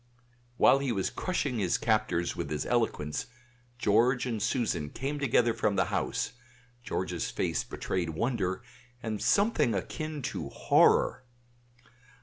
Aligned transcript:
While 0.57 0.79
he 0.79 0.91
was 0.91 1.11
crushing 1.11 1.59
his 1.59 1.77
captors 1.77 2.35
with 2.35 2.49
his 2.49 2.65
eloquence, 2.65 3.27
George 3.77 4.25
and 4.25 4.41
Susan 4.41 4.89
came 4.89 5.19
together 5.19 5.53
from 5.53 5.75
the 5.75 5.85
house; 5.93 6.31
George's 6.81 7.29
face 7.29 7.63
betrayed 7.63 8.09
wonder 8.09 8.63
and 9.03 9.21
something 9.21 9.75
akin 9.75 10.23
to 10.23 10.49
horror. 10.49 11.23